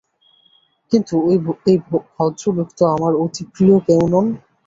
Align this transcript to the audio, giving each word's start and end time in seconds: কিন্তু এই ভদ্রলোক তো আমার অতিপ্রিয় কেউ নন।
কিন্তু 0.91 1.15
এই 1.31 1.37
ভদ্রলোক 2.15 2.69
তো 2.77 2.83
আমার 2.95 3.13
অতিপ্রিয় 3.25 3.75
কেউ 3.87 4.01
নন। 4.13 4.25